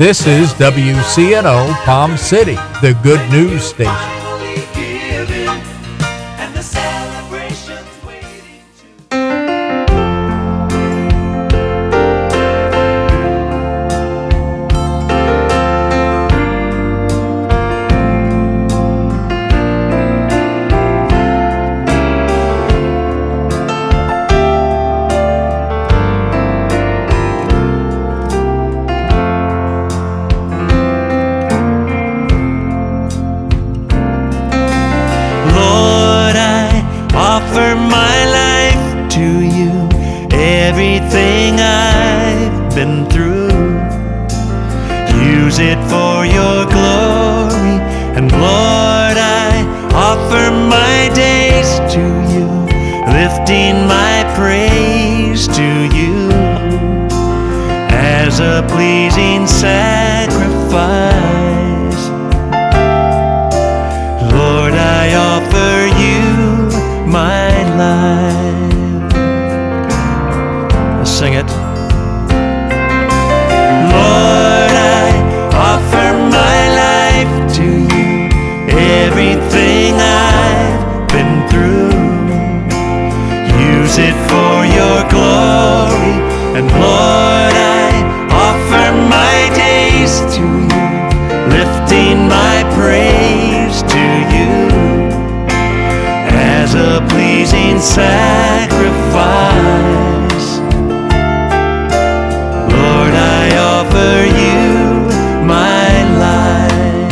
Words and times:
This 0.00 0.26
is 0.26 0.54
WCNO 0.54 1.74
Palm 1.84 2.16
City, 2.16 2.54
the 2.80 2.98
good 3.02 3.20
news 3.30 3.64
station. 3.64 4.19
amazing 59.12 59.46
sound. 59.48 59.99
as 96.72 96.76
a 96.76 97.00
pleasing 97.08 97.80
sacrifice. 97.80 98.10
Lord, 102.72 103.14
I 103.14 103.56
offer 103.74 104.14
you 104.40 104.68
my 105.46 105.90
life. 106.26 107.10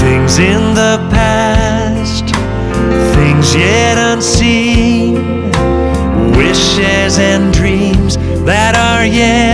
Things 0.00 0.38
in 0.38 0.74
the 0.74 0.98
past, 1.10 2.26
things 3.14 3.54
yet 3.54 3.98
unseen, 3.98 5.14
wishes 6.36 7.18
and 7.18 7.52
dreams 7.52 8.16
that 8.44 8.74
are 8.74 9.06
yet 9.06 9.53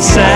sunset. 0.00 0.29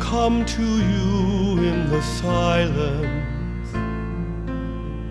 come 0.00 0.44
to 0.44 0.62
you 0.62 1.62
in 1.62 1.88
the 1.90 2.02
silence. 2.02 3.74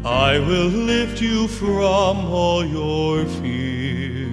I 0.06 0.40
will 0.40 0.68
lift 0.68 1.22
you 1.22 1.48
from 1.48 2.26
all 2.26 2.66
your 2.66 3.26
fear. 3.26 4.28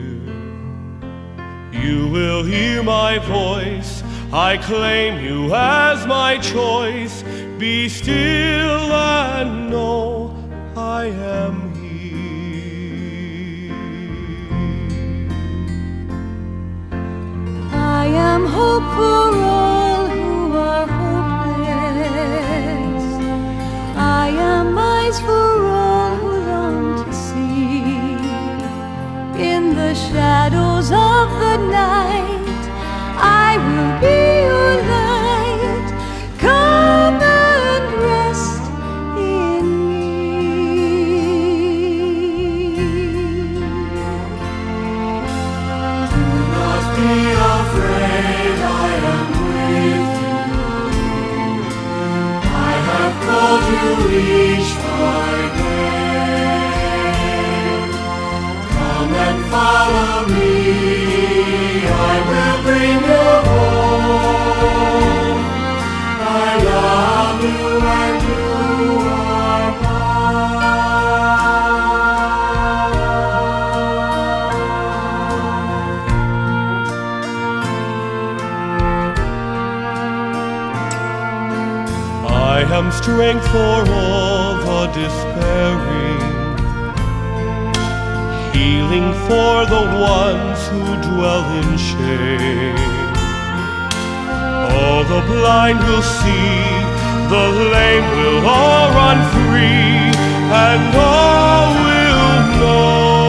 You 1.72 2.08
will 2.08 2.42
hear 2.44 2.82
my 2.82 3.18
voice. 3.18 4.02
I 4.32 4.56
claim 4.58 5.24
you 5.24 5.54
as 5.54 6.06
my 6.06 6.38
choice. 6.38 7.22
Be 7.58 7.88
still 7.88 8.92
and 8.92 9.70
know 9.70 10.36
I 10.76 11.06
am 11.06 11.74
here. 11.74 13.72
I 17.72 18.06
am 18.06 18.44
hope 18.46 18.82
for 18.96 19.38
all. 19.38 19.71
am 24.38 24.78
eyes 24.78 25.20
for 25.20 25.66
all 25.66 26.16
who 26.16 26.32
long 26.52 27.04
to 27.04 27.12
see. 27.12 27.82
In 29.50 29.74
the 29.74 29.94
shadows 29.94 30.90
of 30.90 31.30
the 31.42 31.56
night, 31.70 32.62
I 33.18 33.58
will 33.58 34.00
be. 34.00 34.21
I 82.62 82.78
am 82.78 82.92
strength 82.92 83.44
for 83.48 83.82
all 83.90 84.54
the 84.54 84.86
despairing, 84.94 86.22
healing 88.54 89.12
for 89.26 89.66
the 89.66 89.82
ones 89.98 90.58
who 90.70 90.84
dwell 91.10 91.42
in 91.58 91.76
shame. 91.76 92.78
All 94.78 95.02
the 95.02 95.22
blind 95.26 95.80
will 95.80 96.02
see, 96.02 96.62
the 97.34 97.46
lame 97.74 98.08
will 98.16 98.46
all 98.46 98.90
run 98.94 99.18
free, 99.34 100.14
and 100.54 100.94
all 100.94 101.74
will 101.82 102.60
know. 102.60 103.21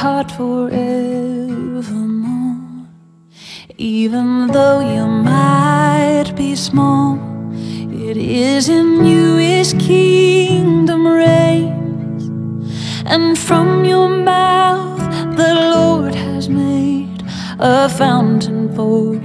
heart 0.00 0.30
forevermore. 0.30 0.78
Even 3.76 4.46
though 4.46 4.80
you 4.80 5.06
might 5.06 6.32
be 6.34 6.56
small, 6.56 7.18
it 8.08 8.16
is 8.16 8.70
in 8.70 9.04
you 9.04 9.36
his 9.36 9.74
kingdom 9.74 11.06
reigns, 11.06 12.22
and 13.04 13.38
from 13.38 13.84
your 13.84 14.08
mouth 14.08 15.04
the 15.36 15.52
Lord 15.74 16.14
has 16.14 16.48
made 16.48 17.22
a 17.58 17.86
fountain 17.90 18.74
for 18.74 19.16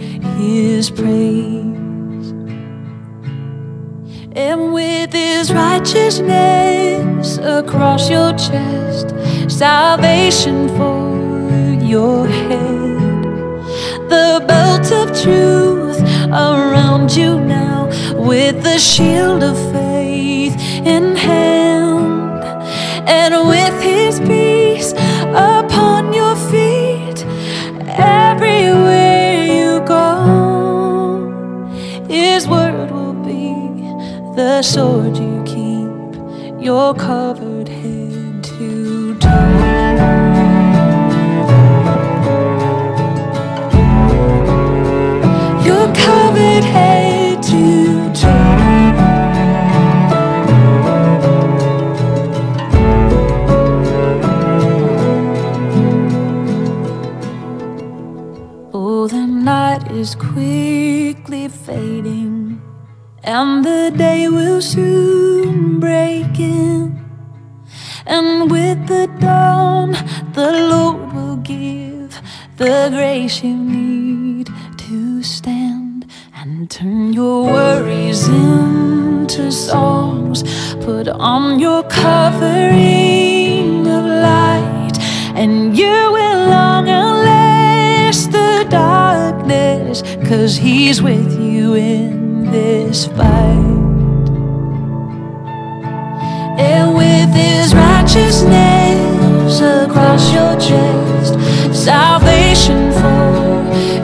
his 0.42 0.90
praise. 0.90 2.34
And 4.48 4.74
with 4.74 5.14
his 5.14 5.54
righteousness 5.54 7.38
across 7.38 8.10
your 8.10 8.34
chest 8.34 8.95
salvation 9.58 10.68
for 10.76 11.82
your 11.82 12.28
head. 12.28 13.24
The 14.10 14.44
belt 14.46 14.92
of 14.92 15.08
truth 15.24 16.02
around 16.30 17.16
you 17.16 17.40
now, 17.40 17.88
with 18.20 18.64
the 18.64 18.78
shield 18.78 19.44
of 19.44 19.56
faith 19.72 20.56
in 20.86 21.16
hand, 21.16 22.44
and 23.08 23.48
with 23.48 23.82
his 23.82 24.20
peace 24.20 24.92
upon 25.32 26.12
your 26.12 26.36
feet 26.52 27.24
everywhere 27.98 29.46
you 29.56 29.80
go. 29.88 30.12
His 32.10 32.46
word 32.46 32.92
will 32.92 33.14
be 33.14 33.54
the 34.36 34.62
sword 34.62 35.16
you 35.16 35.42
keep, 35.46 36.62
your 36.62 36.94
cover. 36.94 37.45
Is 60.06 60.14
quickly 60.14 61.48
fading, 61.48 62.62
and 63.24 63.66
the 63.66 63.92
day 63.98 64.30
will 64.30 64.62
soon 64.62 65.80
break 65.80 66.40
in. 66.40 67.04
And 68.06 68.52
with 68.52 68.80
the 68.88 69.08
dawn, 69.20 69.94
the 70.34 70.52
Lord 70.72 71.12
will 71.12 71.38
give 71.38 72.22
the 72.58 72.90
grace 72.92 73.44
you 73.44 73.58
need 73.58 74.48
to 74.86 75.24
stand 75.24 76.06
and 76.36 76.70
turn 76.70 77.12
your 77.12 77.46
worries 77.56 78.28
into 78.28 79.52
songs. 79.52 80.44
Put 80.86 81.08
on 81.08 81.58
your 81.58 81.82
covering 82.04 83.08
of 83.98 84.06
light, 84.30 84.98
and 85.42 85.76
you 85.76 85.98
will 86.18 86.42
long 86.56 86.88
darkness, 89.36 90.02
cause 90.28 90.56
He's 90.58 91.02
with 91.02 91.40
you 91.40 91.74
in 91.76 92.52
this 92.52 93.08
fight. 93.08 93.74
And 96.58 96.96
with 96.96 97.34
his 97.36 97.76
righteousness 97.76 99.60
across 99.60 100.34
your 100.34 100.56
chest, 100.60 101.34
salvation 101.74 102.92
for 102.94 103.34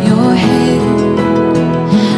your 0.05 0.35
head, 0.35 1.17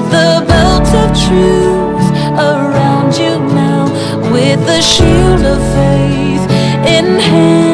the 0.10 0.44
belt 0.48 0.88
of 0.96 1.10
truth 1.28 2.12
around 2.40 3.16
you 3.16 3.40
now, 3.54 3.86
with 4.32 4.66
the 4.66 4.82
shield 4.82 5.46
of 5.46 5.62
faith 5.76 6.50
in 6.88 7.20
hand, 7.20 7.73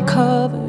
covered 0.00 0.61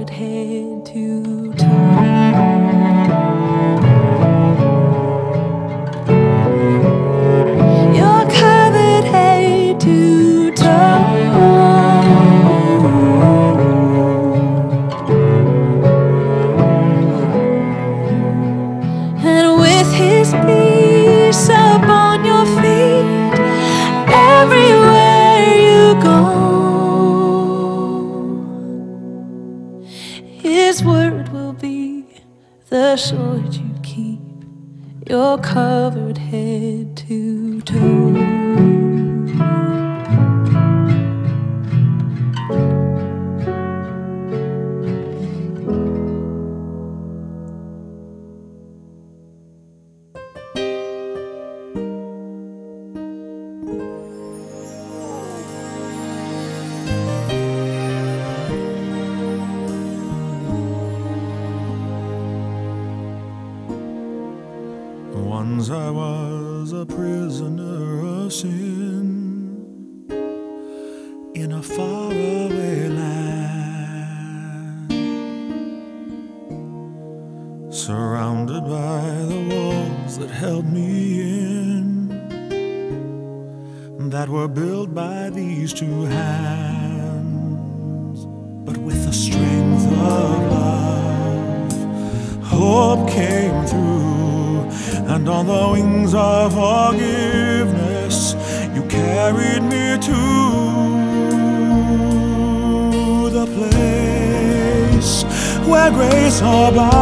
Covered 35.33 35.72
where 105.65 105.91
grace 105.91 106.39
abounds 106.39 106.93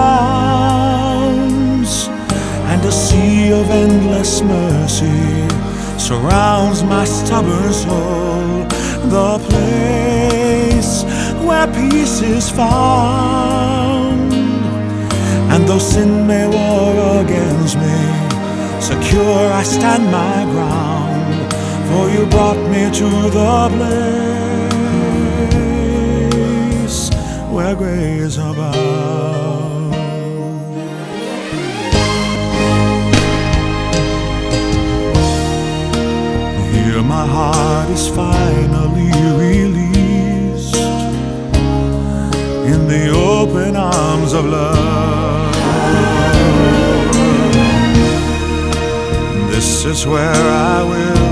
and 2.71 2.83
a 2.85 2.91
sea 2.91 3.51
of 3.51 3.69
endless 3.69 4.41
mercy 4.41 5.47
surrounds 5.97 6.83
my 6.83 7.05
stubborn 7.05 7.73
soul. 7.73 8.65
The 9.15 9.39
place 9.49 11.03
where 11.45 11.67
peace 11.67 12.21
is 12.21 12.49
found. 12.49 14.33
And 15.51 15.67
though 15.67 15.79
sin 15.79 16.25
may 16.27 16.47
war 16.47 17.21
against 17.23 17.77
me, 17.77 17.99
secure 18.79 19.51
I 19.61 19.63
stand 19.63 20.05
my 20.11 20.43
ground. 20.53 21.51
For 21.89 22.09
you 22.09 22.25
brought 22.27 22.61
me 22.69 22.89
to 22.99 23.09
the 23.37 23.69
place 23.75 24.30
where 27.51 27.75
grace 27.75 28.37
abounds. 28.37 29.95
Here 36.73 37.03
my 37.03 37.25
heart 37.27 37.89
is 37.89 38.07
finally 38.07 39.11
released 39.45 40.75
in 42.71 42.87
the 42.87 43.11
open 43.13 43.75
arms 43.75 44.33
of 44.33 44.45
love. 44.45 45.51
This 49.51 49.85
is 49.85 50.07
where 50.07 50.33
I 50.33 50.83
will 50.83 51.30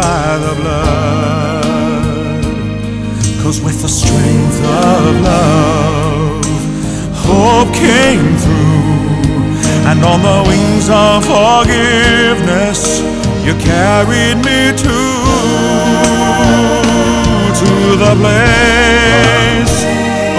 by 0.00 0.38
the 0.44 0.54
blood. 0.60 2.44
Cause 3.42 3.58
with 3.60 3.78
the 3.82 3.88
strength 3.88 4.58
of 4.86 5.20
love, 5.30 6.44
hope 7.28 7.70
came 7.74 8.28
through, 8.44 8.94
and 9.88 9.98
on 10.12 10.18
the 10.30 10.40
wings 10.48 10.86
of 10.88 11.16
forgiveness, 11.34 12.80
you 13.44 13.52
carried 13.72 14.38
me 14.48 14.60
to 14.84 14.98
to 17.60 17.72
the 18.04 18.14
place 18.22 19.76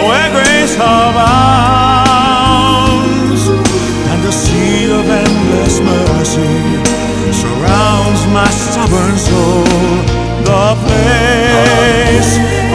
where 0.08 0.30
grace 0.36 0.76
abounds 0.76 2.22
and 4.12 4.22
a 4.32 4.34
sea 4.44 4.81
stubborn 8.52 9.18
soul. 9.18 9.66
The 10.44 10.76
place 10.84 12.32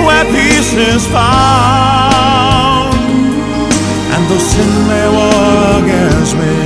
where 0.07 0.25
peace 0.33 0.73
is 0.73 1.07
found, 1.07 2.95
and 4.15 4.23
though 4.29 4.39
sin 4.39 4.73
may 4.89 5.09
war 5.12 5.83
against 5.83 6.35
me, 6.41 6.57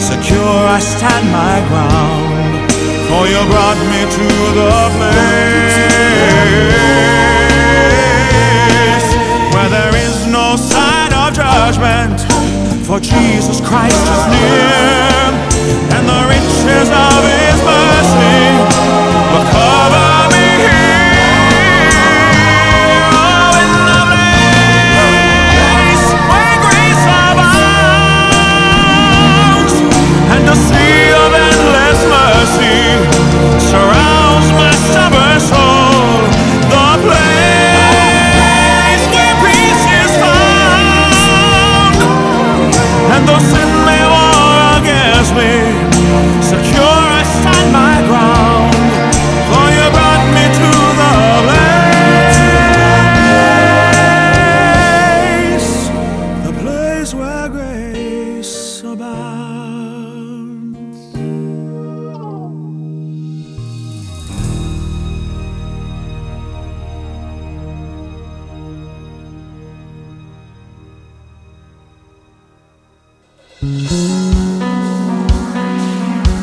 secure 0.00 0.58
I 0.76 0.80
stand 0.80 1.26
my 1.30 1.56
ground, 1.70 2.72
for 3.08 3.22
you 3.30 3.40
brought 3.52 3.80
me 3.92 4.00
to 4.18 4.26
the 4.58 4.76
place 4.98 5.76
where 9.54 9.70
there 9.76 9.94
is 10.06 10.26
no 10.26 10.56
sign 10.56 11.12
of 11.12 11.32
judgment, 11.32 12.18
for 12.86 12.98
Jesus 12.98 13.60
Christ 13.60 14.02
is 14.14 14.24
near, 14.34 15.30
and 15.94 16.04
the 16.08 16.20
riches 16.28 16.53
of 16.66 17.24
his 17.24 17.62
mercy 17.62 18.33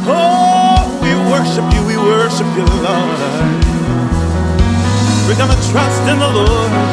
Oh, 0.07 0.99
we 1.03 1.13
worship 1.29 1.71
you, 1.73 1.85
we 1.85 1.95
worship 1.97 2.47
you, 2.57 2.65
Lord. 2.81 3.19
We're 5.27 5.37
gonna 5.37 5.61
trust 5.69 6.01
in 6.09 6.17
the 6.17 6.27
Lord. 6.27 6.90